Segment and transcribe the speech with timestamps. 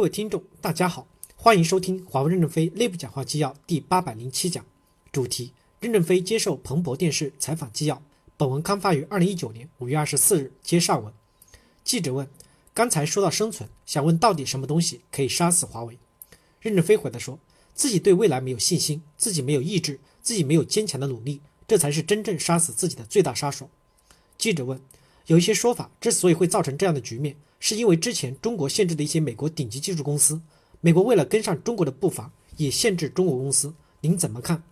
[0.00, 1.06] 各位听众，大家好，
[1.36, 4.64] 欢迎收听华为任正非内部讲话纪要第八百零七讲，
[5.12, 8.02] 主题：任正非接受彭博电视采访纪要。
[8.38, 10.54] 本文刊发于二零一九年五月二十四日。
[10.62, 11.12] 接上文，
[11.84, 12.26] 记者问：
[12.72, 15.98] 刚才说到生存，想问到底什么东西可以杀死华为？
[16.62, 17.38] 任正非回答说：
[17.74, 23.68] 自己对未来没有信心，自己没有意志，自己没有坚强的努力，这才是真正杀死自己的最大杀手。
[24.38, 24.80] 记者问：
[25.26, 27.36] 有一些说法之所以会造成这样的局面。
[27.62, 30.40] 是因为之前中国限制的一些美国顶级技术公司，
[30.80, 34.62] 美国为了跟上中国的步伐，也限制中国公司，您怎么看？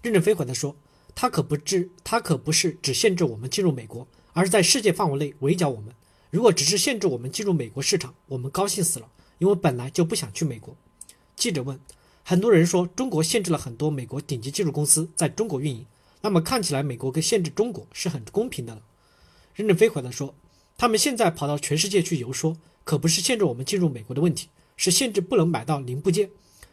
[0.00, 0.76] 任正非回答说
[1.16, 5.92] ：“他可不只，他可不是只限制我们进入美国，而是在世界范围内围剿我们。
[6.30, 9.08] 如果只是限制我们进入美国市场，我们高兴死了，
[9.38, 10.76] 因为本来就不想去美国。”
[11.34, 11.80] 记者问
[12.22, 15.84] ：“很多人说中国限制了很多美国顶级技术公司在中国运营，
[16.20, 18.82] 那么看起来美国跟限制中国是很公平的了？”
[19.54, 20.34] 任正非回答说。
[20.76, 26.30] 他们现在跑到全世界去游说，可不是限制我们进入美国的问题，是限制不能买到零部件。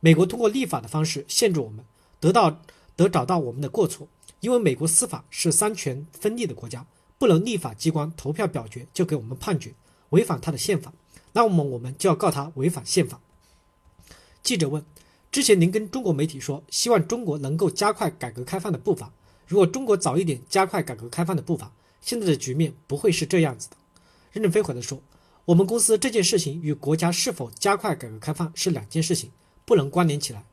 [0.00, 1.84] 美国通过立法的方式限制我们，
[2.20, 2.60] 得到
[2.96, 4.08] 得找到我们的过错。
[4.40, 6.84] 因为美国司法是三权分立的国家，
[7.16, 9.72] 不能立法机关投票表决就给我们判决，
[10.10, 10.92] 违反他的宪法，
[11.32, 13.20] 那么我们就要告他违反宪法。
[14.42, 14.84] 记者问：
[15.32, 19.10] 之前您跟中国媒体说，希望中国能够加快改革开放的步伐，
[19.46, 21.72] 如果中国早一点加快改革开放的步伐，
[22.04, 23.76] 现在的局面不会是这样子的。
[24.30, 25.02] 任正非回答说
[25.46, 29.30] ：“我们公司这件事情与国家是否加快改革开放是两件事情，
[29.64, 30.44] 不能关联起来。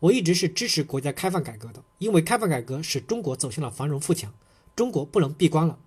[0.00, 4.32] 我一直是支持国家开放改革的，因为开放改革使中国走向了繁荣富强。
[4.76, 5.78] 中国不能闭关了。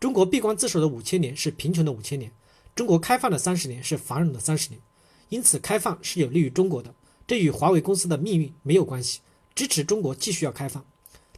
[0.00, 2.32] 中国闭关自守的五千年是贫穷的五千年，
[2.74, 4.80] 中国开放的三十年是繁荣的三十年。
[5.28, 6.94] 因此，开放是有利于中国的，
[7.26, 9.20] 这与华为公司的命运没有关系。
[9.54, 10.84] 支持中国继续要开放，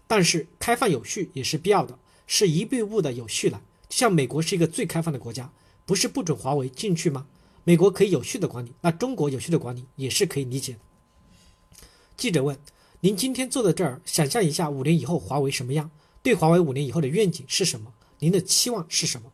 [0.06, 5.52] 但是开放有序也是必要的，是一步步的有序来。”像美国是一个最开放的国家，
[5.86, 7.26] 不是不准华为进去吗？
[7.62, 10.78] 美国可以有序的管理，那中国有序的管理也是可以理解的。
[12.16, 12.58] 记者问
[13.00, 15.90] ：“您今天坐在这儿，想象一下五年以后华为什么样？
[16.22, 17.92] 对华为五年以后的愿景是什么？
[18.18, 19.32] 您的期望是什么？”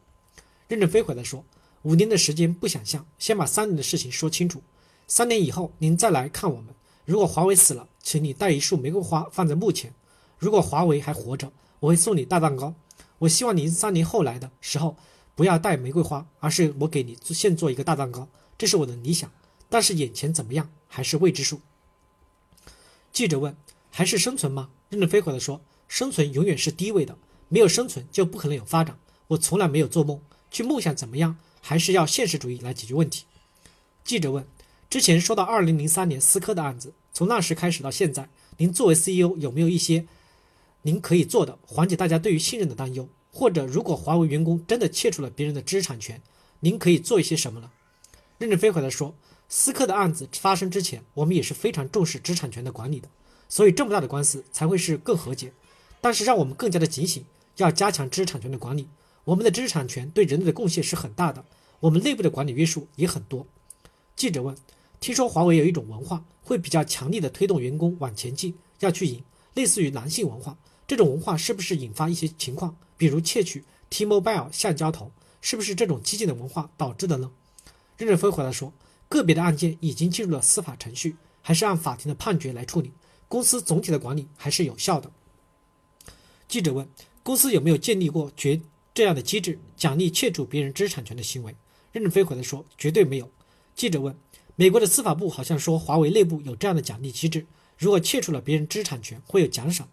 [0.68, 1.44] 任正非回来说
[1.82, 4.62] ：“五年的时间不想象，先把三年的事情说清楚。
[5.08, 6.74] 三年以后您再来看我们。
[7.06, 9.90] 如果华为死了，请你带一束玫瑰花放在墓前；
[10.38, 11.50] 如果华为还活着，
[11.80, 12.74] 我会送你大蛋糕。”
[13.20, 14.96] 我希望您三年后来的时候，
[15.34, 19.30] 不要带玫瑰花，而是我给你现做一个大蛋糕，这是我的理想。
[19.68, 21.60] 但是眼前怎么样还是未知数。
[23.12, 23.56] 记者问
[23.90, 27.16] ：“还是生存吗？”任正非回答说：“生存永远是第一位的，
[27.48, 28.98] 没有生存就不可能有发展。
[29.28, 30.20] 我从来没有做梦，
[30.50, 33.26] 去梦想怎么样，还是要现实主义来解决问题。”
[34.02, 34.46] 记者问
[34.88, 40.06] ：“之前说到二零零三年思科的案子，从那时开始到现在，您作为 CEO 有没有一些？”
[40.82, 46.22] 您可以做的缓解大家对于信任的担忧，或者如果华为员工真的窃取了别人的知识产权，
[46.60, 47.70] 您可以做一些什么呢？
[48.38, 49.14] 任正非回答说
[49.48, 53.08] ：“思科的案子发生之前，我们也是非常重视知识产权的管理的，
[53.48, 55.52] 所以这么大的官司才会是更和解。
[56.00, 57.24] 但是让我们更加的警醒，
[57.58, 58.88] 要加强知识产权的管理。
[59.24, 61.44] 我们的知识产权对人类的贡献是很大的，
[61.80, 63.46] 我们内部的管理约束也很多。”
[64.16, 64.56] 记者问
[64.98, 69.22] ：“听说华为有一种文化，会比较强力的推动员工往前进，要去赢，
[69.60, 70.56] 类似于男性文化。”
[70.88, 77.30] 这种文化是不是引发一些情况，比如窃取 T-Mobile 橡胶头，是不是这种激进的文化导致的呢？
[77.98, 78.72] 任正非回答说，
[79.08, 82.90] 个别的案件已经进入了司法程序，还是按法庭的判决来处理。
[83.28, 85.12] 公司总体的管理还是有效的。
[86.48, 86.88] 记者问，
[87.22, 88.60] 公司有没有建立过绝
[88.92, 91.54] 这样的机制，奖励窃取别人知识产权的行为？
[91.92, 93.30] 任正非回答说，绝对没有。
[93.76, 94.16] 记者问，
[94.56, 97.46] 美国的司法部好像说华为内部有这样的奖励机制，
[97.80, 99.88] 如果窃取了别人知识产权会有奖赏。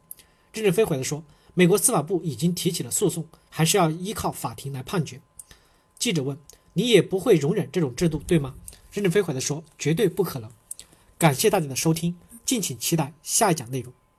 [0.51, 1.23] 任正非回答说
[1.55, 5.21] ：“美国司法部已经提起了诉讼，还是要依靠法庭来判决。”
[5.97, 6.37] 记者问
[6.73, 8.55] ：“你也不会容忍这种制度，对吗？”
[8.91, 10.51] 任正非回答说：“绝对不可能。”
[11.17, 13.93] 感谢大家的收听，敬请期待下一讲内容。